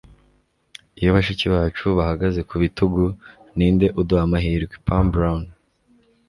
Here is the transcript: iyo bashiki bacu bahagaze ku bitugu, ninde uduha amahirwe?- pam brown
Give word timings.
iyo 0.99 1.09
bashiki 1.15 1.45
bacu 1.53 1.85
bahagaze 1.97 2.39
ku 2.49 2.55
bitugu, 2.63 3.03
ninde 3.55 3.87
uduha 3.99 4.23
amahirwe?- 4.27 4.75
pam 4.87 5.05
brown 5.13 5.43